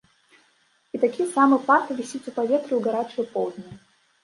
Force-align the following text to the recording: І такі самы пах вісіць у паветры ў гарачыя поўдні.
І 0.97 1.01
такі 1.03 1.27
самы 1.35 1.59
пах 1.67 1.85
вісіць 2.01 2.23
у 2.29 2.35
паветры 2.41 2.73
ў 2.81 2.83
гарачыя 2.91 3.31
поўдні. 3.37 3.71